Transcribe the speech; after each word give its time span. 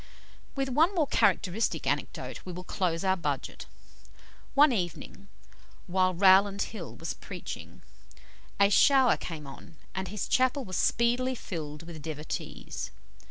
With 0.55 0.69
one 0.69 0.95
more 0.95 1.05
characteristic 1.05 1.85
anecdote 1.85 2.43
we 2.43 2.51
will 2.51 2.63
close 2.63 3.03
our 3.03 3.15
budget. 3.15 3.67
One 4.55 4.71
evening, 4.71 5.27
while 5.85 6.15
Rowland 6.15 6.63
Hill 6.63 6.95
was 6.95 7.13
preaching, 7.13 7.83
a 8.59 8.71
shower 8.71 9.15
came 9.15 9.45
on, 9.45 9.75
and 9.93 10.07
his 10.07 10.27
chapel 10.27 10.65
was 10.65 10.75
speedily 10.77 11.35
filled 11.35 11.83
with 11.83 12.01
devotees. 12.01 12.89